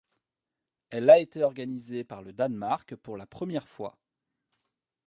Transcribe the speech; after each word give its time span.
Elle 0.89 1.11
a 1.11 1.19
été 1.19 1.43
organisée 1.43 2.03
par 2.03 2.23
le 2.23 2.33
Danemark 2.33 2.95
pour 2.95 3.17
la 3.17 3.27
première 3.27 3.67
fois. 3.67 3.99